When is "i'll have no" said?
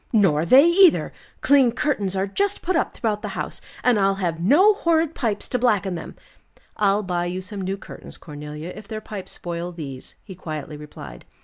3.99-4.73